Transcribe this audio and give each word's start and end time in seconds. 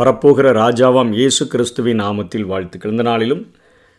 வரப்போகிற 0.00 0.52
ராஜாவாம் 0.52 1.10
இயேசு 1.12 1.46
கிறிஸ்துவின் 1.46 2.00
நாமத்தில் 2.00 2.44
வாழ்த்துக்கள் 2.44 2.90
இந்த 2.90 3.02
நாளிலும் 3.02 3.40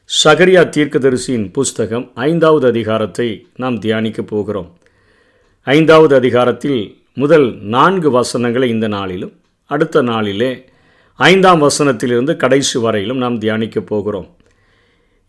சகரியா 0.10 0.62
தீர்க்கதரிசியின் 0.76 1.52
புஸ்தகம் 1.52 2.12
ஐந்தாவது 2.16 2.68
அதிகாரத்தை 2.68 3.28
நாம் 3.56 3.80
தியானிக்கப் 3.80 4.28
போகிறோம். 4.28 4.70
ஐந்தாவது 5.68 6.16
அதிகாரத்தில் 6.16 6.80
முதல் 7.14 7.58
நான்கு 7.76 8.12
வசனங்களை 8.12 8.70
இந்த 8.70 8.88
நாளிலும் 8.88 9.34
அடுத்த 9.66 10.02
நாளிலே 10.02 10.66
ஐந்தாம் 11.16 11.62
வசனத்திலிருந்து 11.62 12.36
கடைசி 12.36 12.80
வரையிலும் 12.80 13.18
நாம் 13.18 13.40
தியானிக்கப் 13.40 13.90
போகிறோம். 13.92 14.30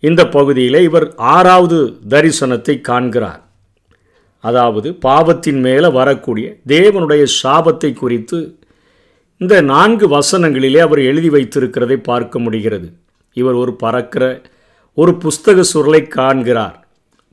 இந்த 0.00 0.28
பகுதியிலே 0.28 0.82
இவர் 0.82 1.14
ஆறாவது 1.16 1.98
தரிசனத்தை 2.08 2.80
காண்கிறார். 2.80 3.42
அதாவது 4.40 4.94
பாவத்தின் 4.94 5.60
மேலே 5.60 5.88
வரக்கூடிய 5.88 6.56
தேவனுடைய 6.68 7.26
சாபத்தை 7.42 7.92
குறித்து 7.92 8.38
இந்த 9.42 9.60
நான்கு 9.60 10.06
வசனங்களிலே 10.08 10.78
அவர் 10.78 11.00
எழுதி 11.10 11.28
வைத்திருக்கிறதை 11.28 11.96
பார்க்க 12.02 12.38
முடிகிறது. 12.38 12.92
இவர் 13.32 13.54
ஒரு 13.54 13.72
பறக்கிற 13.74 14.24
ஒரு 14.94 15.12
புஸ்தக 15.24 15.64
சுருளை 15.72 16.00
காண்கிறார். 16.08 16.76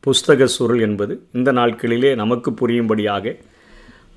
புஸ்தக 0.03 0.43
சுருள் 0.43 0.81
என்பது 0.81 1.13
இந்த 1.33 1.51
நாட்களிலே 1.51 2.15
நமக்கு 2.15 2.51
புரியும்படியாக 2.51 3.35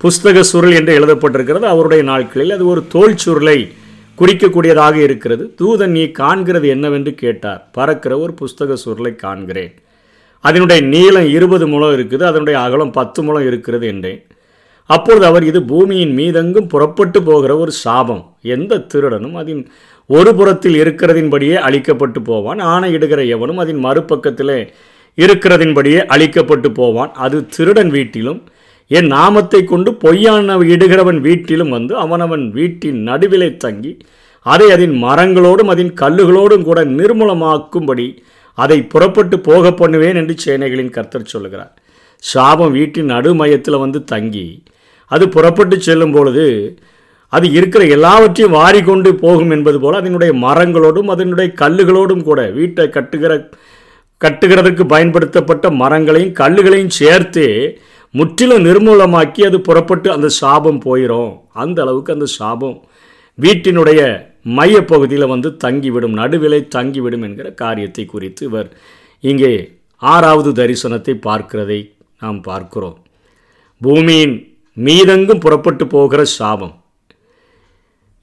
புஸ்தக 0.01 0.39
சுருள் 0.39 0.71
என்று 0.71 0.93
எழுதப்பட்டிருக்கிறது. 0.99 1.67
அவருடைய 1.73 2.03
நாட்களில் 2.03 2.51
அது 2.51 2.65
ஒரு 2.67 2.83
தோல் 2.87 3.19
சுருளை 3.25 3.57
குறிக்கக்கூடியதாக 4.17 4.95
இருக்கிறது. 4.95 5.55
தூதன் 5.61 5.95
நீ 5.97 6.03
காண்கிறது 6.03 6.67
என்னவென்று 6.67 7.13
கேட்டார். 7.13 7.69
பறக்கிற 7.71 8.19
ஒரு 8.19 8.33
புஸ்தக 8.41 8.77
சுருளை 8.85 9.15
காண்கிறேன். 9.25 9.73
அதனுடைய 10.39 10.81
நீளம் 10.87 11.29
இருபது 11.29 11.67
முழம் 11.67 11.95
இருக்குது. 11.97 12.23
அதனுடைய 12.23 12.59
அகலம் 12.59 12.91
பத்து 12.91 13.23
முழம் 13.23 13.47
இருக்கிறது 13.47 13.87
என்றேன். 13.87 14.23
அப்பொழுது 14.89 15.25
அவர் 15.25 15.43
இது 15.43 15.59
பூமியின் 15.63 16.13
மீதெங்கும் 16.17 16.67
புறப்பட்டு 16.67 17.23
போகிற 17.23 17.51
ஒரு 17.57 17.71
சாபம். 17.71 18.23
எந்த 18.55 18.79
திருடனும் 18.91 19.35
அதன் 19.41 19.61
ஒரு 20.09 20.31
புறத்தில் 20.35 20.77
இருக்கிறதின்படியே 20.83 21.55
அழிக்கப்பட்டு 21.67 22.19
போவான். 22.23 22.59
ஆணையிடுகிற 22.73 23.21
எவனும் 23.35 23.57
அதன் 23.57 23.79
மறுபக்கத்திலே 23.85 24.59
இருக்கிறதின்படியே 25.17 25.99
அழிக்கப்பட்டு 26.15 26.69
போவான். 26.81 27.11
அது 27.25 27.37
திருடன் 27.47 27.89
வீட்டிலும் 27.89 28.41
என் 28.87 29.07
நாமத்தை 29.07 29.63
கொண்டு 29.63 29.89
பொய்யான 29.93 30.57
இடுகிறவன் 30.73 31.19
வீட்டிலும் 31.27 31.69
வந்து 31.69 31.93
அவனவன் 31.97 32.43
வீட்டின் 32.51 32.99
நடுவிலே 33.09 33.49
தங்கி 33.57 33.93
அதை 34.45 34.67
அதன் 34.71 34.95
மரங்களோடும் 35.03 35.71
அதன் 35.73 35.93
கல்லுகளோடும் 36.01 36.65
கூட 36.69 36.79
நிர்மூலமாக்கும்படி 36.83 38.07
அதை 38.57 38.77
புறப்பட்டு 38.83 39.39
போக 39.39 39.71
பண்ணுவேன் 39.71 40.15
என்று 40.15 40.35
சேனைகளின் 40.45 40.89
கர்த்தர் 40.89 41.31
சொல்லுகிறார். 41.33 41.73
சாபம் 42.23 42.71
வீட்டின் 42.71 43.11
நடுமையத்தில் 43.13 43.81
வந்து 43.83 44.03
தங்கி 44.03 44.45
அது 45.13 45.25
புறப்பட்டு 45.29 45.75
செல்லும் 45.79 46.15
பொழுது 46.15 46.45
அது 47.33 47.47
இருக்கிற 47.51 47.83
எல்லாவற்றையும் 47.95 48.57
வாரிக்கொண்டு 48.57 49.09
போகும் 49.15 49.51
என்பது 49.51 49.77
போல் 49.79 49.99
அதனுடைய 49.99 50.31
மரங்களோடும் 50.45 51.11
அதனுடைய 51.13 51.49
கல்லுகளோடும் 51.61 52.23
கூட 52.23 52.41
வீட்டை 52.49 52.85
கட்டுகிற 52.87 53.33
கட்டுகிறதுக்கு 54.21 54.83
பயன்படுத்தப்பட்ட 54.85 55.71
மரங்களையும் 55.79 56.35
கல்லுகளையும் 56.41 56.95
சேர்த்து 56.99 57.45
முற்றிலும் 58.13 58.65
நிர்மூலமாக்கி 58.65 59.41
அது 59.45 59.57
புறப்பட்டு 59.61 60.07
அந்த 60.11 60.27
சாபம் 60.41 60.81
போயிடும் 60.85 61.31
அந்த 61.53 61.81
அளவுக்கு 61.81 62.13
அந்த 62.13 62.27
சாபம் 62.39 62.77
வீட்டினுடைய 63.37 64.01
மையப்பகுதியில் 64.57 65.31
வந்து 65.33 65.49
தங்கிவிடும் 65.63 66.17
நடுவிலை 66.19 66.59
தங்கிவிடும் 66.75 67.25
என்கிற 67.27 67.49
காரியத்தை 67.53 68.05
குறித்து 68.05 68.43
இவர் 68.45 68.69
இங்கே 69.23 69.51
ஆறாவது 70.01 70.51
தரிசனத்தை 70.51 71.13
பார்க்கிறதை 71.25 71.79
நாம் 72.19 72.39
பார்க்கிறோம். 72.41 72.97
பூமியின் 73.81 74.35
மீதெங்கும் 74.77 75.39
புறப்பட்டு 75.39 75.87
போகிற 75.87 76.23
சாபம். 76.37 76.75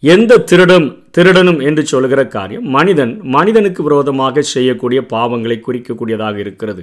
எந்த 0.03 0.39
திருடம் 0.51 0.87
திருடனும் 1.17 1.61
என்று 1.61 1.83
சொல்கிற 1.87 2.27
காரியம் 2.27 2.67
மனிதன் 2.77 3.13
மனிதனுக்கு 3.23 3.83
விரோதமாக 3.83 4.43
செய்யக்கூடிய 4.43 5.01
பாவங்களை 5.01 5.57
குறிக்கக்கூடியதாக 5.61 6.37
இருக்கிறது. 6.39 6.83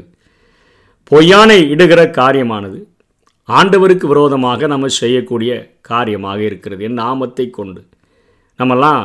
பொய்யானை 1.11 1.59
இடுகிற 1.73 2.01
காரியமானது 2.19 2.79
ஆண்டவருக்கு 3.49 4.05
விரோதமாக 4.05 4.67
நம்ம 4.67 4.87
செய்யக்கூடிய 4.87 5.51
காரியமாக 5.81 6.39
இருக்கிறது. 6.41 6.83
என் 6.83 6.99
நாமத்தை 7.03 7.49
கொண்டு. 7.49 7.81
நம்மெல்லாம் 8.59 9.01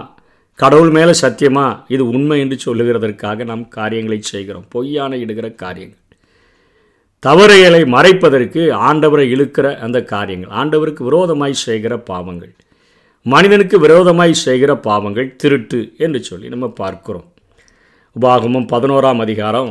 கடவுள் 0.59 0.91
மேலே 0.91 1.13
சத்தியமாக 1.13 1.81
இது 1.89 2.07
உண்மை 2.07 2.41
என்று 2.41 2.57
சொல்லுகிறதற்காக 2.65 3.45
நாம் 3.45 3.69
காரியங்களை 3.69 4.19
செய்கிறோம். 4.23 4.65
பொய்யான 4.69 5.17
இடுகிற 5.17 5.55
காரியங்கள். 5.55 6.02
தவறுகளை 7.23 7.81
மறைப்பதற்கு 7.85 8.63
ஆண்டவரை 8.89 9.27
இழுக்கிற 9.35 9.67
அந்த 9.79 9.99
காரியங்கள் 10.03 10.55
ஆண்டவருக்கு 10.61 11.03
விரோதமாய் 11.03 11.53
செய்கிற 11.53 11.99
பாவங்கள் 11.99 12.53
மனிதனுக்கு 13.23 13.79
விரோதமாய் 13.79 14.35
செய்கிற 14.47 14.77
பாவங்கள் 14.77 15.37
திருட்டு 15.37 15.81
என்று 15.97 16.25
சொல்லி 16.25 16.49
நம்ம 16.49 16.69
பார்க்கிறோம். 16.69 17.29
உபாகமும் 18.17 18.67
பதினோராம் 18.73 19.19
அதிகாரம் 19.19 19.71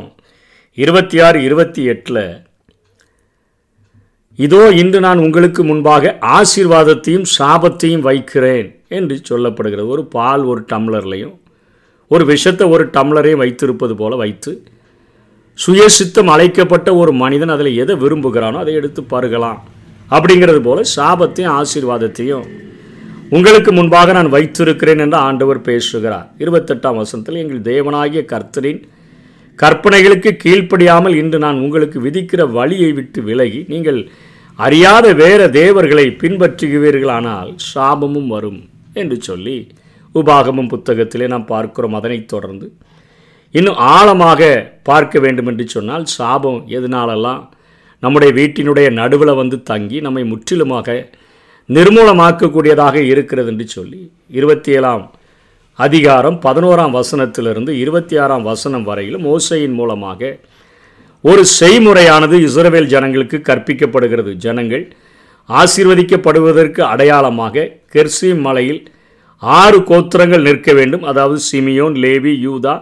இருபத்தி 0.78 1.20
ஆறு 1.20 1.42
இருபத்தி 1.42 1.82
எட்டில் 1.84 2.24
இதோ 4.38 4.62
இன்று 4.82 5.00
நான் 5.00 5.18
உங்களுக்கு 5.18 5.62
முன்பாக 5.64 6.18
ஆசீர்வாதத்தையும் 6.38 7.30
சாபத்தையும் 7.38 8.06
வைக்கிறேன் 8.08 8.68
என்று 8.88 9.20
சொல்லப்படுகிறது. 9.30 9.88
ஒரு 9.88 10.04
பால் 10.06 10.44
ஒரு 10.44 10.62
டம்ளர்லையும் 10.72 11.34
ஒரு 12.10 12.24
விஷத்தை 12.24 12.66
ஒரு 12.68 12.86
டம்ளரையும் 12.86 13.42
வைத்திருப்பது 13.44 13.96
போல 13.96 14.16
வைத்து 14.16 14.52
சுயசித்தம் 15.58 16.30
அழைக்கப்பட்ட 16.34 16.88
ஒரு 16.96 17.12
மனிதன் 17.12 17.48
அதில் 17.48 17.78
எதை 17.82 17.94
விரும்புகிறானோ 17.96 18.58
அதை 18.62 18.74
எடுத்து 18.74 19.02
பருகலாம் 19.10 19.60
அப்படிங்கிறது 20.10 20.60
போல 20.62 20.82
சாபத்தையும் 20.96 21.54
ஆசீர்வாதத்தையும் 21.58 22.46
உங்களுக்கு 23.28 23.72
முன்பாக 23.72 24.12
நான் 24.12 24.28
வைத்திருக்கிறேன் 24.28 24.98
என்று 24.98 25.16
ஆண்டவர் 25.16 25.60
பேசுகிறார். 25.60 26.26
இருபத்தெட்டாம் 26.38 26.98
வசனத்தில் 27.00 27.40
எங்கள் 27.42 27.62
தேவனாகிய 27.70 28.22
கர்த்தரின் 28.32 28.80
கற்பனைகளுக்கு 29.58 30.30
கீழ்ப்படியாமல் 30.44 31.14
இன்று 31.14 31.38
நான் 31.38 31.60
உங்களுக்கு 31.60 31.98
விதிக்கிற 32.00 32.42
வழியை 32.52 32.90
விட்டு 32.92 33.22
விலகி 33.22 33.64
நீங்கள் 33.68 34.00
அறியாத 34.58 35.06
வேற 35.12 35.40
தேவர்களை 35.60 36.06
பின்பற்றுகிறீர்களானால் 36.22 37.50
சாபமும் 37.74 38.26
வரும் 38.26 38.60
என்று 38.92 39.18
சொல்லி 39.20 39.56
உபாகமும் 40.14 40.72
புத்தகத்திலே 40.74 41.26
நாம் 41.26 41.46
பார்க்கிறோம். 41.46 41.94
அதனைத் 41.94 42.28
தொடர்ந்து 42.28 42.66
இன்னும் 43.54 43.80
ஆழமாக 43.94 44.42
பார்க்க 44.82 45.18
வேண்டும் 45.18 45.46
என்று 45.46 45.68
சொன்னால் 45.68 46.04
சாபம் 46.06 46.60
எதனாலெல்லாம் 46.68 47.42
நம்முடைய 48.02 48.30
வீட்டினுடைய 48.32 48.90
நடுவில் 48.90 49.34
வந்து 49.34 49.62
தங்கி 49.62 49.98
நம்மை 50.00 50.22
முற்றிலுமாக 50.24 51.08
நிர்மூலமாக்கக்கூடியதாக 51.68 52.94
இருக்கிறது 52.94 53.48
என்று 53.48 53.66
சொல்லி 53.68 54.12
இருபத்தி 54.30 54.70
ஏழாம் 54.72 55.04
அதிகாரம் 55.78 56.38
பதினோராம் 56.44 56.96
வசனத்திலிருந்து 56.96 57.72
இருபத்தி 57.72 58.16
ஆறாம் 58.18 58.42
வசனம் 58.42 58.82
வரையிலும் 58.82 59.24
ஓசையின் 59.24 59.72
மூலமாக 59.72 60.38
ஒரு 61.24 61.42
செய்முறையானது 61.60 62.36
இஸ்ரவேல் 62.46 62.86
ஜனங்களுக்கு 62.86 63.38
கற்பிக்கப்படுகிறது. 63.48 64.32
ஜனங்கள் 64.36 64.84
ஆசீர்வதிக்கப்படுவதற்கு 65.48 66.80
அடையாளமாக 66.80 67.70
கெர்சி 67.94 68.30
மலையில் 68.40 68.82
ஆறு 69.42 69.78
கோத்திரங்கள் 69.90 70.46
நிற்க 70.48 70.72
வேண்டும். 70.72 71.04
அதாவது 71.04 71.38
சிமியோன் 71.50 71.96
லேவி 72.04 72.34
யூதா 72.46 72.74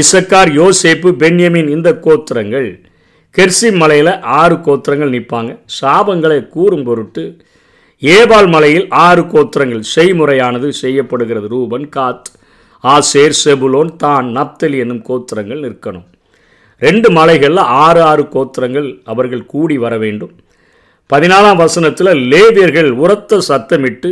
இசக்கார் 0.00 0.50
யோசேப்பு 0.60 1.10
பென்யமின் 1.12 1.68
இந்த 1.68 1.90
கோத்திரங்கள். 2.04 2.68
கெர்சி 3.36 3.68
மலையில் 3.76 4.20
ஆறு 4.20 4.54
கோத்திரங்கள் 4.54 5.12
நிற்பாங்க. 5.16 5.58
சாபங்களை 5.80 6.48
கூறும் 6.48 6.84
பொருட்டு 6.84 7.36
ஏபால் 7.98 8.48
மலையில் 8.48 8.86
ஆறு 8.88 9.22
கோத்திரங்கள். 9.22 9.82
செய்முறையானது 9.96 10.68
செய்யப்படுகிறது. 10.68 11.48
ரூபன் 11.48 11.86
காத் 11.96 12.30
ஆசேர் 12.84 13.36
செபுலோன் 13.44 13.96
தான் 13.96 14.26
நப்தலி 14.36 14.78
என்னும் 14.78 15.04
கோத்திரங்கள் 15.08 15.62
நிற்கணும். 15.66 16.06
ரெண்டு 16.78 17.10
மலைகளில் 17.10 17.56
ஆறு 17.56 18.02
ஆறு 18.02 18.22
கோத்திரங்கள் 18.22 18.88
அவர்கள் 19.04 19.46
கூடி 19.46 19.78
வர 19.78 19.98
வேண்டும். 19.98 20.32
பதினாலாம் 21.12 21.56
வசனத்தில் 21.56 22.06
லேவியர்கள் 22.06 22.90
உரத்த 22.90 23.42
சத்தமிட்டு 23.48 24.10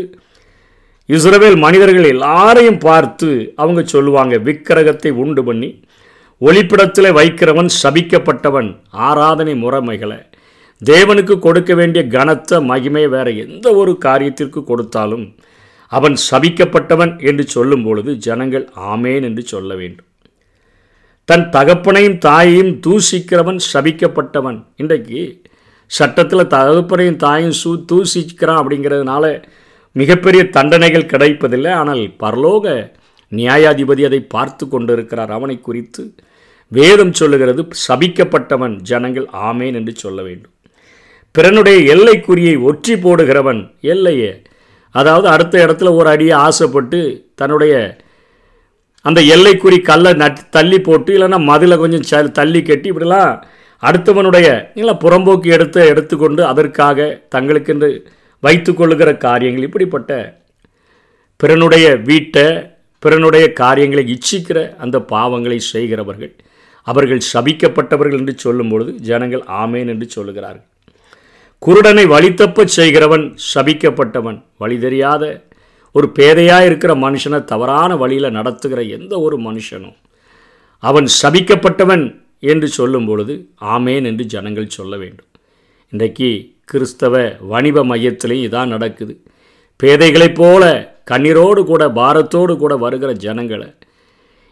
இஸ்ரவேல் 1.08 1.56
மனிதர்கள் 1.56 2.04
எல்லாரையும் 2.04 2.78
பார்த்து 2.78 3.54
அவங்க 3.56 3.80
சொல்லுவாங்க 3.84 4.38
விக்கிரகத்தை 4.38 5.10
உண்டு 5.10 5.42
பண்ணி 5.44 5.70
ஒளிப்பிடத்தில் 6.40 7.16
வைக்கிறவன் 7.18 7.70
சபிக்கப்பட்டவன் 7.82 8.70
ஆராதனை 8.90 9.54
முறைமைகளை 9.54 10.18
தேவனுக்கு 10.82 11.38
கொடுக்க 11.38 11.74
வேண்டிய 11.74 12.06
கனத்த 12.06 12.60
மகிமை 12.60 13.08
வேற 13.08 13.30
எந்த 13.30 13.74
ஒரு 13.74 13.98
காரியத்திற்கு 14.04 14.64
கொடுத்தாலும் 14.64 15.36
அவன் 15.88 16.16
சபிக்கப்பட்டவன் 16.30 17.12
என்று 17.20 17.46
சொல்லும் 17.46 17.82
பொழுது 17.82 18.14
ஜனங்கள் 18.16 18.68
ஆமேன் 18.76 19.22
என்று 19.22 19.42
சொல்ல 19.42 19.74
வேண்டும். 19.74 20.06
தன் 21.24 21.48
தகப்பனையும் 21.50 22.18
தாயையும் 22.18 22.80
தூசிக்கிறவன் 22.86 23.60
சபிக்கப்பட்டவன். 23.72 24.58
இன்றைக்கு 24.76 25.20
சட்டத்தில் 25.86 26.46
தகப்பனையும் 26.46 27.16
தாயும் 27.16 27.50
சூ 27.50 27.84
தூசிக்கிறான் 27.92 28.60
அப்படிங்கிறதுனால 28.62 29.44
மிகப்பெரிய 30.00 30.42
தண்டனைகள் 30.56 31.10
கிடைப்பதில்லை. 31.12 31.72
ஆனால் 31.80 32.02
பரலோக 32.22 32.66
நியாயாதிபதி 33.32 34.02
அதை 34.08 34.20
பார்த்து 34.34 34.64
கொண்டிருக்கிறார். 34.68 35.32
அவனை 35.38 35.56
குறித்து 35.60 36.02
வேதம் 36.72 37.14
சொல்லுகிறது 37.20 37.62
சபிக்கப்பட்டவன் 37.86 38.74
ஜனங்கள் 38.90 39.26
ஆமேன் 39.48 39.76
என்று 39.80 39.92
சொல்ல 40.04 40.18
வேண்டும். 40.28 40.52
பிறனுடைய 41.34 41.78
எல்லைக்குறியை 41.94 42.54
ஒற்றி 42.68 42.94
போடுகிறவன் 43.04 43.60
எல்லையை. 43.92 44.32
அதாவது 44.94 45.26
அடுத்த 45.34 45.54
இடத்துல 45.66 45.90
ஒரு 45.98 46.08
அடியை 46.14 46.34
ஆசைப்பட்டு 46.46 46.98
தன்னுடைய 47.40 47.74
அந்த 49.04 49.20
எல்லைக்குறி 49.34 49.78
கல்லை 49.82 50.10
நட் 50.22 50.42
தள்ளி 50.56 50.78
போட்டு 50.80 51.10
இல்லைன்னா 51.16 51.38
மதில 51.50 51.76
கொஞ்சம் 51.82 52.04
ச 52.10 52.20
தள்ளி 52.38 52.60
கட்டி 52.62 52.88
இப்படிலாம் 52.92 53.30
அடுத்தவனுடைய 53.82 54.48
இல்லை 54.80 54.94
புறம்போக்கு 55.04 55.48
எடுத்து 55.56 55.80
எடுத்துக்கொண்டு 55.92 56.42
அதற்காக 56.50 57.06
தங்களுக்கென்று 57.34 57.88
வைத்து 58.42 58.70
கொள்ளுகிற 58.74 59.10
காரியங்கள் 59.26 59.66
இப்படிப்பட்ட 59.68 60.12
பிறனுடைய 61.40 61.86
வீட்டை 62.02 62.46
பிறனுடைய 63.02 63.44
காரியங்களை 63.60 64.04
இச்சிக்கிற 64.14 64.58
அந்த 64.76 64.96
பாவங்களை 65.12 65.58
செய்கிறவர்கள் 65.72 66.32
அவர்கள் 66.86 67.22
சபிக்கப்பட்டவர்கள் 67.32 68.20
என்று 68.20 68.34
சொல்லும் 68.44 68.68
பொழுது 68.68 68.92
ஜனங்கள் 69.08 69.42
ஆமேன் 69.62 69.90
என்று 69.92 70.06
சொல்லுகிறார்கள். 70.16 70.68
குருடனை 71.62 72.04
வழித்தப்பச் 72.12 72.74
செய்கிறவன் 72.76 73.24
சபிக்கப்பட்டவன் 73.54 74.38
வழி 74.58 74.76
தெரியாத 74.78 75.24
ஒரு 75.94 76.06
பேதையாக 76.18 76.68
இருக்கிற 76.68 76.92
மனுஷனை 76.94 77.40
தவறான 77.44 77.96
வழியில் 77.96 78.36
நடத்துகிற 78.38 78.82
எந்த 78.96 79.14
ஒரு 79.20 79.36
மனுஷனும் 79.38 79.96
அவன் 80.82 81.08
சபிக்கப்பட்டவன் 81.22 82.04
என்று 82.52 82.68
சொல்லும் 82.78 83.06
பொழுது 83.06 83.34
ஆமேன் 83.74 84.06
என்று 84.10 84.24
ஜனங்கள் 84.34 84.74
சொல்ல 84.78 84.96
வேண்டும். 84.96 85.30
இன்றைக்கு 85.92 86.30
கிறிஸ்தவ 86.72 87.14
வணிப 87.52 87.84
மையத்திலையும் 87.90 88.46
இதான் 88.48 88.72
நடக்குது. 88.74 89.14
பேதைகளைப் 89.80 90.38
போல 90.40 90.64
கண்ணீரோடு 91.10 91.60
கூட 91.70 91.82
பாரத்தோடு 92.00 92.54
கூட 92.62 92.74
வருகிற 92.84 93.12
ஜனங்களை 93.24 93.68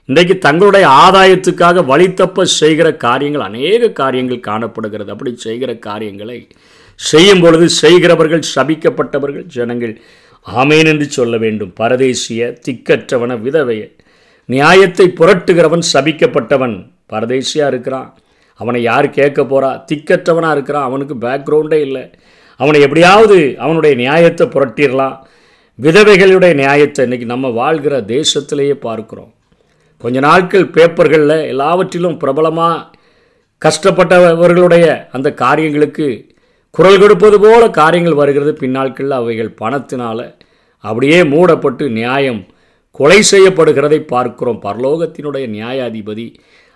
இன்றைக்கு 0.08 0.34
தங்களுடைய 0.44 0.86
ஆதாயத்துக்காக 1.02 1.82
வழித்தப்ப 1.90 2.44
செய்கிற 2.60 2.88
காரியங்கள் 3.04 3.44
அநேக 3.48 3.90
காரியங்கள் 4.00 4.46
காணப்படுகிறது. 4.48 5.10
அப்படி 5.14 5.32
செய்கிற 5.46 5.70
காரியங்களை 5.88 6.38
செய்யும் 7.00 7.42
பொழுது 7.42 7.66
செய்கிறவர்கள் 7.82 8.42
சபிக்கப்பட்டவர்கள் 8.54 9.46
ஜனங்கள் 9.56 9.94
ஆமேன் 10.46 10.88
என்று 10.92 11.06
சொல்ல 11.18 11.36
வேண்டும். 11.44 11.72
பரதேசிய 11.80 12.48
திக்கற்றவன 12.66 13.36
விதவைய 13.46 13.82
நியாயத்தை 14.48 15.06
புரட்டுகிறவன் 15.20 15.84
சபிக்கப்பட்டவன் 15.92 16.76
பரதேசியாக 17.12 17.72
இருக்கிறான். 17.74 18.10
அவனை 18.60 18.80
யார் 18.90 19.06
கேட்க 19.18 19.40
போகிறா 19.42 19.70
திக்கற்றவனாக 19.90 20.56
இருக்கிறான். 20.56 20.88
அவனுக்கு 20.88 21.14
பேக்ரவுண்டே 21.24 21.78
இல்லை. 21.86 22.04
அவனை 22.60 22.78
எப்படியாவது 22.86 23.36
அவனுடைய 23.64 23.94
நியாயத்தை 24.02 24.46
புரட்டிடலாம். 24.54 25.16
விதவைகளுடைய 25.78 26.54
நியாயத்தை 26.62 27.04
இன்றைக்கி 27.06 27.26
நம்ம 27.34 27.48
வாழ்கிற 27.60 28.00
தேசத்திலேயே 28.14 28.74
பார்க்குறோம். 28.86 29.30
கொஞ்ச 30.02 30.18
நாட்கள் 30.26 30.66
பேப்பர்களில் 30.76 31.36
எல்லாவற்றிலும் 31.52 32.18
பிரபலமாக 32.22 32.86
கஷ்டப்பட்டவர்களுடைய 33.62 34.86
அந்த 35.16 35.28
காரியங்களுக்கு 35.42 36.06
குரல் 36.74 37.00
கொடுப்பது 37.02 37.36
போல 37.40 37.62
காரியங்கள் 37.80 38.20
வருகிறது. 38.20 38.52
பின்னாட்களில் 38.62 39.18
அவைகள் 39.20 39.58
பணத்தினால் 39.62 40.24
அப்படியே 40.84 41.18
மூடப்பட்டு 41.32 41.84
நியாயம் 41.98 42.40
கொலை 42.98 43.18
செய்யப்படுகிறதை 43.32 43.98
பார்க்கிறோம். 44.12 44.62
பரலோகத்தினுடைய 44.64 45.44
நியாயாதிபதி 45.56 46.26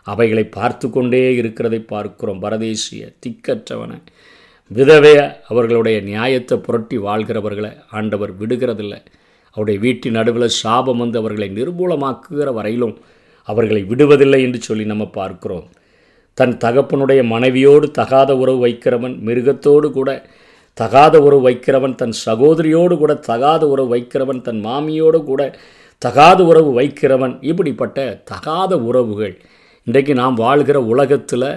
அவைகளை 0.06 0.44
பார்த்து 0.56 0.86
கொண்டே 0.90 1.22
இருக்கிறதை 1.40 1.80
பார்க்கிறோம். 1.92 2.40
பரதேசிய 2.44 3.02
திக்கற்றவனை 3.24 3.98
விதவைய 4.70 5.18
அவர்களுடைய 5.50 5.96
நியாயத்தை 6.10 6.56
புரட்டி 6.58 6.96
வாழ்கிறவர்களை 7.06 7.72
ஆண்டவர் 7.90 8.32
விடுகிறதில்லை. 8.40 9.00
அவருடைய 9.56 9.78
வீட்டின் 9.86 10.16
நடுவில் 10.18 10.56
சாபம் 10.60 11.00
வந்து 11.02 11.18
அவர்களை 11.20 11.48
நிர்மூலமாக்குகிற 11.58 12.48
வரையிலும் 12.58 12.94
அவர்களை 13.48 13.82
விடுவதில்லை 13.90 14.40
என்று 14.46 14.60
சொல்லி 14.62 14.84
நம்ம 14.92 15.04
பார்க்கிறோம். 15.18 15.66
தன் 16.38 16.54
தகப்பனுடைய 16.64 17.20
மனைவியோடு 17.32 17.86
தகாத 17.98 18.30
உறவு 18.42 18.60
வைக்கிறவன் 18.66 19.14
மிருகத்தோடு 19.26 19.88
கூட 19.90 20.10
தகாத 20.76 21.14
உறவு 21.26 21.42
வைக்கிறவன் 21.48 21.94
தன் 21.94 22.14
சகோதரியோடு 22.26 22.94
கூட 23.02 23.12
தகாத 23.28 23.62
உறவு 23.72 23.90
வைக்கிறவன் 23.94 24.40
தன் 24.42 24.60
மாமியோடு 24.66 25.18
கூட 25.28 25.42
தகாத 26.02 26.40
உறவு 26.50 26.70
வைக்கிறவன் 26.78 27.34
இப்படிப்பட்ட 27.50 27.98
தகாத 28.30 28.72
உறவுகள் 28.88 29.34
இன்றைக்கு 29.86 30.12
நாம் 30.14 30.34
வாழ்கிற 30.34 30.78
உலகத்தில் 30.82 31.48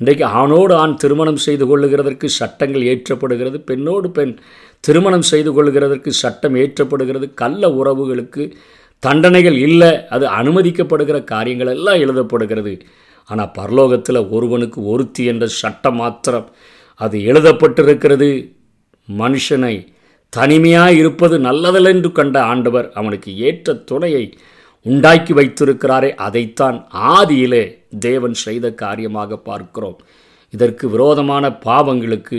இன்றைக்கு 0.00 0.24
ஆணோடு 0.40 0.74
ஆண் 0.74 0.94
திருமணம் 0.94 1.40
செய்து 1.44 1.64
கொள்ளுகிறதற்கு 1.66 2.26
சட்டங்கள் 2.36 2.84
ஏற்றப்படுகிறது 2.92 3.58
பெண்ணோடு 3.60 4.10
பெண் 4.10 4.34
திருமணம் 4.80 5.24
செய்து 5.30 5.50
கொள்ளுகிறதற்கு 5.52 6.10
சட்டம் 6.20 6.54
ஏற்றப்படுகிறது 6.54 7.26
கள்ள 7.34 7.68
உறவுகளுக்கு 7.70 8.44
தண்டனைகள் 9.02 9.58
இல்லை 9.58 9.90
அது 10.08 10.26
அனுமதிக்கப்படுகிற 10.26 11.24
காரியங்கள் 11.24 11.66
எல்லாம் 11.66 12.00
எழுதப்படுகிறது. 12.00 12.74
ஆனால் 13.30 13.52
பரலோகத்தில் 13.58 14.20
ஒருவனுக்கு 14.30 14.84
ஒருத்தி 14.84 15.24
என்ற 15.24 15.46
சட்டம் 15.46 15.96
மாத்திரம் 15.96 16.48
அது 17.00 17.18
எழுதப்பட்டிருக்கிறது. 17.30 18.30
மனுஷனை 19.08 19.74
தனிமையாக 20.32 20.92
இருப்பது 20.92 21.36
நல்லதென்று 21.38 22.12
கண்ட 22.12 22.36
ஆண்டவர் 22.44 22.90
அவனுக்கு 22.94 23.30
ஏற்ற 23.48 23.74
துணையை 23.90 24.24
உண்டாக்கி 24.86 25.32
வைத்திருக்கிறாரே 25.38 26.10
அதைத்தான் 26.26 26.78
ஆதியிலே 27.16 27.64
தேவன் 27.98 28.36
செய்த 28.44 28.66
காரியமாக 28.82 29.36
பார்க்கிறோம். 29.48 29.98
இதற்கு 30.54 30.84
விரோதமான 30.88 31.44
பாவங்களுக்கு 31.66 32.38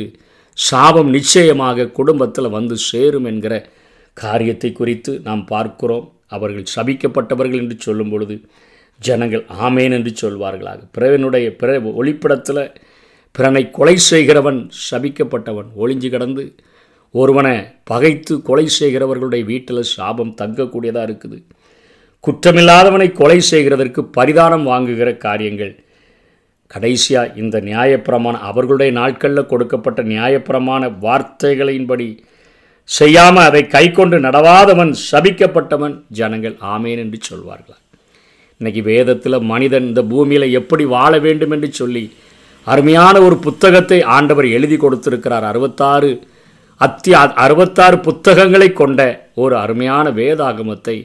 சாபம் 0.57 1.09
நிச்சயமாக 1.09 1.91
குடும்பத்தில் 1.99 2.55
வந்து 2.57 2.75
சேரும் 2.89 3.27
என்கிற 3.31 3.53
காரியத்தை 4.17 4.71
குறித்து 4.71 5.11
நாம் 5.27 5.43
பார்க்கிறோம். 5.45 6.07
அவர்கள் 6.35 6.71
சபிக்கப்பட்டவர்கள் 6.75 7.61
என்று 7.63 7.77
சொல்லும் 7.79 8.11
பொழுது 8.11 8.35
ஜனங்கள் 8.99 9.43
ஆமேன் 9.65 9.93
என்று 9.97 10.11
சொல்வார்களாக. 10.21 10.79
பிறவனுடைய 10.95 11.47
பிற 11.61 11.79
ஒளிப்படத்தில் 11.99 12.63
பிறனை 13.35 13.63
கொலை 13.71 13.95
செய்கிறவன் 14.09 14.59
சபிக்கப்பட்டவன் 14.89 15.69
ஒளிஞ்சு 15.81 16.09
கிடந்து 16.09 16.43
ஒருவனை 17.13 17.55
பகைத்து 17.83 18.33
கொலை 18.49 18.65
செய்கிறவர்களுடைய 18.79 19.43
வீட்டில் 19.51 19.89
சாபம் 19.95 20.35
தங்கக்கூடியதாக 20.41 21.07
இருக்குது. 21.07 21.39
குற்றமில்லாதவனை 22.23 23.05
கொலை 23.19 23.37
செய்கிறதற்கு 23.51 24.01
பரிதானம் 24.17 24.65
வாங்குகிற 24.71 25.09
காரியங்கள். 25.25 25.71
கடைசியாக 26.71 27.33
இந்த 27.41 27.55
நியாயப்பிரமாண 27.69 28.35
அவர்களுடைய 28.49 28.91
நாட்களில் 28.97 29.49
கொடுக்கப்பட்ட 29.51 30.01
நியாயப்பிரமாண 30.11 30.81
வார்த்தைகளின்படி 31.05 32.07
செய்யாமல் 32.89 33.47
அதை 33.49 33.61
கை 33.75 33.85
கொண்டு 33.91 34.17
நடவாதவன் 34.25 34.91
சபிக்கப்பட்டவன் 35.09 35.95
ஜனங்கள் 36.19 36.55
ஆமேன் 36.73 37.01
என்று 37.03 37.17
சொல்வார்கள். 37.29 37.79
இன்றைக்கி 38.61 38.81
வேதத்தில் 38.91 39.37
மனிதன் 39.51 39.87
இந்த 39.89 40.01
பூமியில் 40.11 40.55
எப்படி 40.59 40.85
வாழ 40.95 41.11
வேண்டும் 41.25 41.53
என்று 41.55 41.69
சொல்லி 41.79 42.03
அருமையான 42.67 43.15
ஒரு 43.27 43.37
புத்தகத்தை 43.45 43.99
ஆண்டவர் 44.17 44.47
எழுதி 44.57 44.77
கொடுத்திருக்கிறார். 44.77 45.47
அறுபத்தாறு 45.51 46.11
அத்தி 46.81 47.11
அறுபத்தாறு 47.45 47.97
புத்தகங்களை 48.09 48.69
கொண்ட 48.81 49.01
ஒரு 49.43 49.55
அருமையான 49.63 50.05
வேதாகமத்தை 50.19 50.97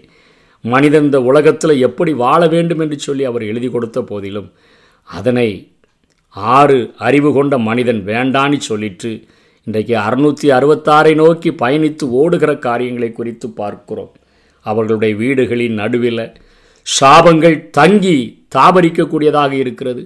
மனிதன் 0.73 1.07
இந்த 1.07 1.19
உலகத்தில் 1.31 1.83
எப்படி 1.87 2.13
வாழ 2.25 2.43
வேண்டும் 2.55 2.83
என்று 2.85 2.97
சொல்லி 3.07 3.25
அவர் 3.31 3.45
எழுதி 3.51 3.69
கொடுத்த 3.71 3.99
போதிலும் 4.11 4.49
அதனை 5.09 5.49
ஆறு 6.57 6.79
அறிவு 7.07 7.31
கொண்ட 7.33 7.55
மனிதன் 7.69 8.01
வேண்டான்னு 8.11 8.59
சொல்லிட்டு 8.69 9.11
இன்றைக்கு 9.67 9.95
அறுநூற்றி 10.07 10.49
அறுபத்தாறை 10.57 11.13
நோக்கி 11.21 11.51
பயணித்து 11.63 12.05
ஓடுகிற 12.21 12.51
காரியங்களை 12.67 13.09
குறித்து 13.13 13.47
பார்க்கிறோம். 13.61 14.13
அவர்களுடைய 14.67 15.13
வீடுகளின் 15.23 15.79
நடுவில் 15.81 16.25
சாபங்கள் 16.87 17.57
தங்கி 17.79 18.19
தாபரிக்கக்கூடியதாக 18.57 19.53
இருக்கிறது. 19.63 20.03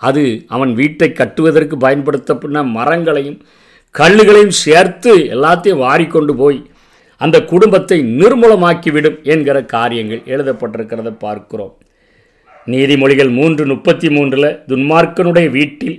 அது 0.00 0.22
அவன் 0.54 0.72
வீட்டை 0.80 1.08
கட்டுவதற்கு 1.12 1.76
பயன்படுத்தப்பட்ட 1.84 2.62
மரங்களையும் 2.78 3.38
கல்லுகளையும் 3.94 4.56
சேர்த்து 4.64 5.12
எல்லாத்தையும் 5.34 5.82
வாரிக்கொண்டு 5.84 6.32
போய் 6.42 6.58
அந்த 7.20 7.36
குடும்பத்தை 7.52 7.98
நிர்மூலமாக்கிவிடும் 8.20 9.18
என்கிற 9.32 9.58
காரியங்கள் 9.74 10.22
எழுதப்பட்டிருக்கிறத 10.32 11.10
பார்க்கிறோம். 11.24 11.74
நீதிமொழிகள் 12.66 13.30
மூன்று 13.38 13.64
முப்பத்தி 13.66 14.08
மூன்றில் 14.08 14.50
துன்மார்க்கனுடைய 14.70 15.48
வீட்டில் 15.56 15.98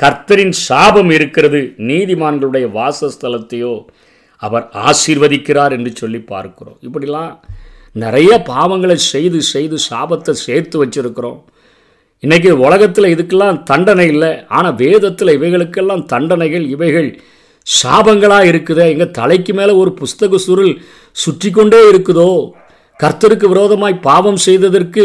கர்த்தரின் 0.00 0.54
சாபம் 0.66 1.10
இருக்கிறது 1.10 1.60
நீதிமான்களுடைய 1.90 2.66
வாசஸ்தலத்தையோ 2.78 3.74
அவர் 4.42 4.64
ஆசீர்வதிக்கிறார் 4.88 5.74
என்று 5.76 5.92
சொல்லி 6.00 6.20
பார்க்கிறோம். 6.32 6.78
இப்படிலாம் 6.86 7.32
நிறைய 8.04 8.32
பாவங்களை 8.48 8.96
செய்து 9.12 9.38
செய்து 9.52 9.76
சாபத்தை 9.90 10.32
சேர்த்து 10.46 10.76
வச்சுருக்கிறோம். 10.82 11.38
இன்றைக்கி 12.22 12.50
உலகத்தில் 12.66 13.12
இதுக்கெல்லாம் 13.14 13.62
தண்டனை 13.62 14.06
இல்லை. 14.14 14.32
ஆனால் 14.56 14.78
வேதத்தில் 14.82 15.36
இவைகளுக்கெல்லாம் 15.38 16.04
தண்டனைகள் 16.12 16.66
இவைகள் 16.74 17.08
சாபங்களாக 17.66 18.44
இருக்குதே? 18.44 18.84
எங்கள் 18.88 19.10
தலைக்கு 19.10 19.52
மேலே 19.54 19.72
ஒரு 19.72 19.90
புஸ்தக 20.00 20.36
சுருள் 20.36 20.72
சுற்றி 21.16 21.50
கொண்டே 21.50 21.80
இருக்குதோ? 21.88 22.30
கர்த்தருக்கு 23.00 23.46
விரோதமாய் 23.48 24.02
பாவம் 24.02 24.36
செய்ததற்கு 24.36 25.04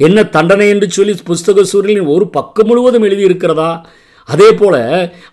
என்ன 0.00 0.24
தண்டனை 0.28 0.68
என்று 0.68 0.90
சொல்லி 0.90 1.14
புஸ்தக 1.26 1.62
சூழலின் 1.62 2.06
ஒரு 2.06 2.28
பக்கம் 2.28 2.66
முழுவதும் 2.66 3.02
எழுதியிருக்கிறதா? 3.02 3.70
அதே 4.28 4.54
போல 4.54 4.76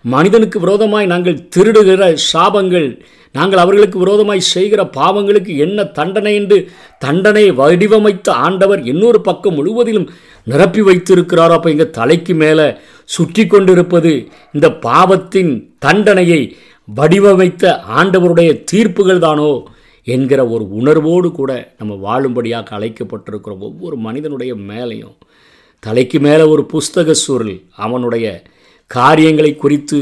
மனிதனுக்கு 0.04 0.58
விரோதமாய் 0.60 1.06
நாங்கள் 1.06 1.42
திருடுகிற 1.56 2.02
சாபங்கள் 2.32 2.86
நாங்கள் 3.34 3.58
அவர்களுக்கு 3.58 3.98
விரோதமாய் 3.98 4.50
செய்கிற 4.52 4.90
பாவங்களுக்கு 4.96 5.52
என்ன 5.56 5.84
தண்டனை 5.90 6.34
என்று 6.34 6.58
தண்டனை 6.98 7.50
வடிவமைத்த 7.50 8.28
ஆண்டவர் 8.32 8.82
இன்னொரு 8.84 9.20
பக்கம் 9.20 9.54
முழுவதிலும் 9.54 10.06
நிரப்பி 10.46 10.82
வைத்திருக்கிறாரோ? 10.82 11.52
அப்போ 11.52 11.70
எங்கள் 11.70 11.90
தலைக்கு 11.90 12.34
மேலே 12.34 12.66
சுற்றி 13.04 13.46
கொண்டிருப்பது 13.46 14.28
இந்த 14.52 14.72
பாவத்தின் 14.72 15.52
தண்டனையை 15.78 16.56
வடிவமைத்த 16.88 17.82
ஆண்டவருடைய 17.96 18.64
தீர்ப்புகள் 18.72 19.18
தானோ 19.18 19.64
என்கிற 20.04 20.48
ஒரு 20.48 20.64
உணர்வோடு 20.70 21.32
கூட 21.32 21.74
நம்ம 21.78 21.94
வாழும்படியாக 21.94 22.76
அழைக்கப்பட்டிருக்கிறோம் 22.78 23.58
ஒவ்வொரு 23.58 23.96
மனிதனுடைய 23.96 24.54
மேலையும் 24.54 25.16
தலைக்கு 25.80 26.20
மேலே 26.20 26.42
ஒரு 26.42 26.66
புஸ்தக 26.72 27.10
சுருள் 27.10 27.62
அவனுடைய 27.76 28.42
காரியங்களை 28.86 29.56
குறித்து 29.56 29.98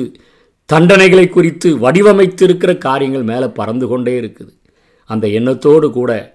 தண்டனைகளை 0.73 1.29
குறித்து 1.29 1.79
வடிவமைத்திருக்கிற 1.79 2.79
காரியங்கள் 2.79 3.23
மேலே 3.23 3.47
பறந்து 3.47 3.87
கொண்டே 3.87 4.21
இருக்குது. 4.21 4.53
அந்த 5.11 5.27
எண்ணத்தோடு 5.29 5.91
கூட 5.91 6.35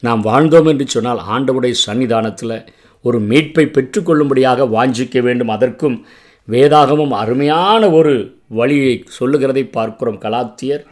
நாம் 0.00 0.24
வாழ்ந்தோம் 0.24 0.66
என்று 0.66 0.88
சொன்னால் 0.88 1.20
ஆண்டவுடைய 1.30 1.74
சன்னிதானத்தில் 1.86 2.66
ஒரு 3.02 3.20
மீட்பை 3.20 3.64
பெற்றுக்கொள்ளும்படியாக 3.66 4.66
வாஞ்சிக்க 4.76 5.20
வேண்டும். 5.20 5.48
அதற்கும் 5.48 6.06
வேதாகமும் 6.48 7.08
அருமையான 7.08 7.90
ஒரு 7.90 8.38
வழியை 8.48 9.04
சொல்லுகிறதை 9.08 9.64
பார்க்கிறோம். 9.64 10.20
கலாத்தியர் 10.20 10.84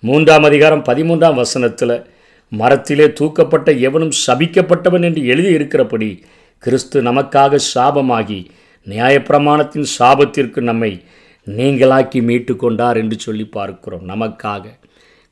மூன்றாம் 0.00 0.42
அதிகாரம் 0.42 0.82
பதிமூன்றாம் 0.82 1.34
வசனத்தில் 1.34 2.06
மரத்திலே 2.48 3.06
தூக்கப்பட்ட 3.06 3.80
எவனும் 3.80 4.12
சபிக்கப்பட்டவன் 4.26 5.02
என்று 5.02 5.22
எழுதியிருக்கிறபடி 5.22 6.22
கிறிஸ்து 6.58 7.02
நமக்காக 7.02 7.58
சாபமாகி 7.74 8.44
நியாயப்பிரமாணத்தின் 8.86 9.86
சாபத்திற்கு 9.98 10.60
நம்மை 10.60 11.04
நீங்களாக்கி 11.46 12.22
மீட்டு 12.22 12.56
கொண்டார் 12.56 12.96
என்று 12.96 13.18
சொல்லி 13.18 13.44
பார்க்கிறோம். 13.44 14.08
நமக்காக. 14.08 14.64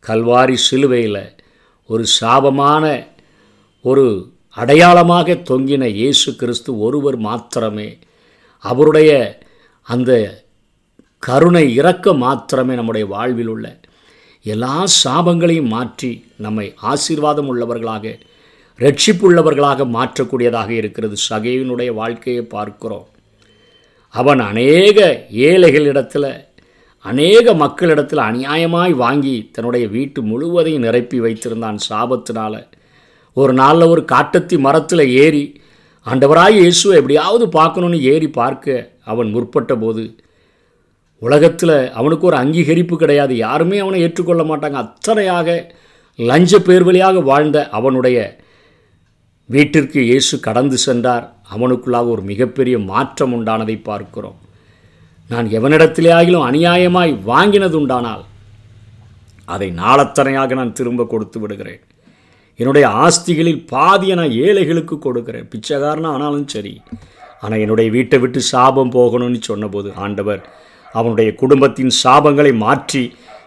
கல்வாரி 0.07 0.53
சிலுவையில் 0.53 1.35
ஒரு 1.87 2.05
சாபமான 2.21 3.07
ஒரு 3.83 4.34
அடையாளமாக 4.57 5.37
தொங்கின 5.51 5.85
இயேசு 6.01 6.37
கிறிஸ்து 6.37 6.71
ஒருவர் 6.79 7.19
மாத்திரமே. 7.29 7.89
அவருடைய 8.65 9.11
அந்த 9.83 10.13
கருணை 11.19 11.65
இறக்க 11.75 12.15
மாத்திரமே 12.25 12.75
நம்முடைய 12.75 13.07
வாழ்வில் 13.15 13.51
உள்ள 13.55 13.67
எல்லா 14.47 14.77
சாபங்களையும் 15.03 15.73
மாற்றி 15.77 16.11
நம்மை 16.37 16.67
ஆசீர்வாதம் 16.83 17.49
உள்ளவர்களாக 17.51 18.07
ரட்சிப்புள்ளவர்களாக 18.79 19.87
மாற்றக்கூடியதாக 19.97 20.71
இருக்கிறது. 20.81 21.17
சகையினுடைய 21.29 21.91
வாழ்க்கையை 22.01 22.43
பார்க்கிறோம். 22.57 23.07
அவன் 24.15 24.41
அநேக 24.51 24.99
ஏழைகளிடத்தில் 25.31 26.31
அநேக 27.05 27.55
மக்களிடத்தில் 27.55 28.27
அநியாயமாய் 28.29 28.95
வாங்கி 29.05 29.37
தன்னுடைய 29.53 29.87
வீட்டு 29.89 30.23
முழுவதையும் 30.23 30.85
நிரப்பி 30.87 31.19
வைத்திருந்தான் 31.21 31.79
சாபத்தினால். 31.89 32.61
ஒரு 33.41 33.53
நாளில் 33.61 33.91
ஒரு 33.93 34.03
காட்டத்தி 34.13 34.57
மரத்தில் 34.67 35.05
ஏறி 35.23 35.45
ஆண்டவராய் 36.07 36.57
இயேசுவை 36.63 36.95
எப்படியாவது 37.01 37.45
பார்க்கணுன்னு 37.59 37.99
ஏறி 38.13 38.29
பார்க்க 38.41 38.75
அவன் 39.13 39.29
முற்பட்ட 39.35 39.73
போது 39.83 40.05
உலகத்தில் 41.23 41.77
அவனுக்கு 41.99 42.25
ஒரு 42.29 42.37
அங்கீகரிப்பு 42.41 42.95
கிடையாது. 43.03 43.35
யாருமே 43.47 43.77
அவனை 43.85 43.99
ஏற்றுக்கொள்ள 44.07 44.43
மாட்டாங்க. 44.49 44.79
அத்தனையாக 44.85 45.49
லஞ்ச 46.19 46.59
பேர் 46.67 46.85
வழியாக 46.89 47.21
வாழ்ந்த 47.31 47.59
அவனுடைய 47.79 48.19
வீட்டிற்கு 49.49 50.01
இயேசு 50.11 50.35
கடந்து 50.47 50.77
சென்றார். 50.87 51.25
அவனுக்குள்ளாக 51.55 52.13
ஒரு 52.15 52.23
மிகப்பெரிய 52.31 52.77
மாற்றம் 52.91 53.35
உண்டானதை 53.37 53.77
பார்க்கிறோம். 53.89 54.39
நான் 55.31 55.49
எவனிடத்திலே 55.59 56.13
ஆகிலும் 56.19 56.47
அநியாயமாய் 56.51 57.13
வாங்கினது 57.33 57.77
உண்டானால் 57.81 58.25
அதை 59.55 59.69
நாளத்தனையாக 59.83 60.55
நான் 60.61 60.77
திரும்ப 60.79 61.07
கொடுத்து 61.13 61.39
விடுகிறேன். 61.41 61.83
என்னுடைய 62.57 62.89
ஆஸ்திகளில் 62.89 63.63
பாதியை 63.67 64.17
நான் 64.17 64.37
ஏழைகளுக்கு 64.47 64.99
கொடுக்கிறேன். 64.99 65.49
பிச்சைக்காரனாக 65.53 66.15
ஆனாலும் 66.17 66.49
சரி. 66.49 66.81
ஆனால் 67.41 67.63
என்னுடைய 67.65 67.91
வீட்டை 67.91 68.19
விட்டு 68.19 68.41
சாபம் 68.41 68.93
போகணும்னு 68.93 69.41
சொன்னபோது 69.41 69.93
ஆண்டவர் 69.95 70.43
அவனுடைய 70.87 71.35
குடும்பத்தின் 71.35 71.93
சாபங்களை 72.03 72.57
மாற்றி 72.57 73.03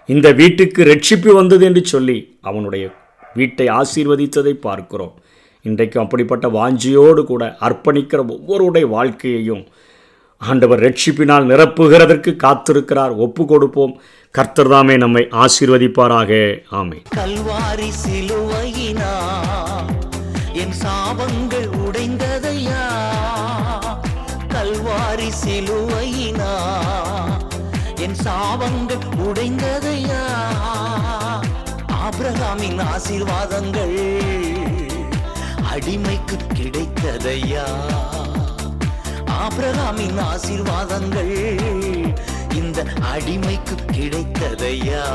இந்த 0.06 0.32
வீட்டுக்கு 0.32 0.84
ரட்சிப்பு 0.84 1.32
வந்தது 1.34 1.66
என்று 1.66 1.86
சொல்லி 1.86 2.18
அவனுடைய 2.42 2.86
வீட்டை 3.34 3.68
ஆசீர்வதித்ததை 3.68 4.54
பார்க்கிறோம். 4.68 5.16
இன்றைக்கும் 5.62 6.04
அப்படிப்பட்ட 6.04 6.48
வாஞ்சியோடு 6.48 7.24
கூட 7.24 7.58
அர்ப்பணிக்கிற 7.68 8.20
ஒவ்வொருடைய 8.36 8.86
வாழ்க்கையையும் 8.90 9.64
ஆண்டவர் 10.38 10.84
ரட்சிப்பினால் 10.86 11.50
நிரப்புகிறதற்கு 11.52 12.32
காத்திருக்கிறார். 12.44 13.14
ஒப்பு 13.16 13.46
கொடுப்போம். 13.46 13.94
கர்த்தர்தாமே 14.38 14.98
நம்மை 14.98 15.24
ஆசீர்வதிப்பாராக. 15.44 16.32
ஆமை 16.80 17.00
கல்வாரி 17.18 17.90
சிலோ 18.04 18.42
என் 20.68 20.74
சாபங்கள் 20.74 21.68
உடைந்ததையா? 21.68 22.82
கல்வாரி 24.48 25.32
சிலுவையினா? 25.46 26.52
என் 27.96 28.16
சாபங்கள் 28.24 29.06
உடைந்ததையா? 29.18 30.22
ஆபிரகாமின் 32.04 32.82
ஆசீர்வாதங்கள் 32.82 33.98
அடிமைக்கு 35.74 36.38
கிடைத்ததையா? 36.56 37.66
ஆபிரகாமின் 39.26 40.20
ஆசீர்வாதங்கள் 40.20 41.36
இந்த 42.56 42.86
அடிமைக்கு 43.14 43.78
கிடைத்ததையா? 43.92 45.06